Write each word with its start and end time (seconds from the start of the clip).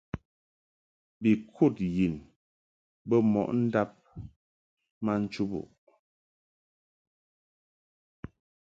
Bi 1.21 1.31
kud 1.53 1.75
yin 1.95 2.15
bɛ 3.07 3.15
mo 3.31 3.41
ndab 3.63 3.91
ma 5.03 5.13
nchubuʼ. 5.21 5.67